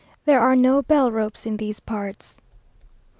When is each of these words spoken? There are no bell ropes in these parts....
There 0.25 0.39
are 0.39 0.55
no 0.55 0.81
bell 0.81 1.11
ropes 1.11 1.45
in 1.45 1.57
these 1.57 1.79
parts.... 1.79 2.41